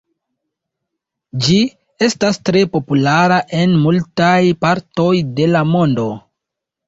[1.47, 1.57] Ĝi
[2.07, 6.09] estas tre populara en multaj partoj de la mondo.